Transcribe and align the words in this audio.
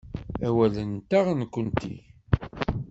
Awal-nteɣ, 0.47 1.25
nekkenti. 1.39 1.95